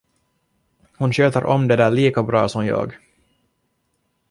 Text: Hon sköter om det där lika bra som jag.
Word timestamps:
Hon 0.97 1.13
sköter 1.13 1.43
om 1.45 1.67
det 1.67 1.75
där 1.75 1.91
lika 1.91 2.23
bra 2.23 2.49
som 2.49 2.65
jag. 2.65 2.95